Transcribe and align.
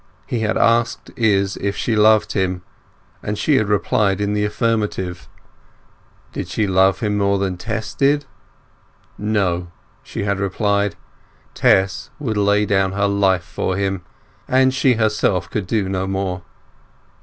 He 0.25 0.39
had 0.39 0.57
asked 0.57 1.11
Izz 1.15 1.57
if 1.57 1.77
she 1.77 1.95
loved 1.95 2.31
him, 2.31 2.63
and 3.21 3.37
she 3.37 3.57
had 3.57 3.69
replied 3.69 4.19
in 4.19 4.33
the 4.33 4.43
affirmative. 4.43 5.29
Did 6.33 6.47
she 6.47 6.65
love 6.65 7.01
him 7.01 7.19
more 7.19 7.37
than 7.37 7.55
Tess 7.55 7.93
did? 7.93 8.25
No, 9.19 9.69
she 10.01 10.23
had 10.23 10.39
replied; 10.39 10.95
Tess 11.53 12.09
would 12.17 12.35
lay 12.35 12.65
down 12.65 12.93
her 12.93 13.07
life 13.07 13.43
for 13.45 13.75
him, 13.77 14.01
and 14.47 14.73
she 14.73 14.95
herself 14.95 15.51
could 15.51 15.67
do 15.67 15.87
no 15.87 16.07
more. 16.07 16.41